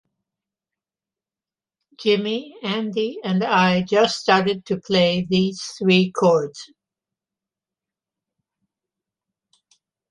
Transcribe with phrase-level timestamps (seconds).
[1.97, 6.71] Jimi, Andy and I just started to play these three chords.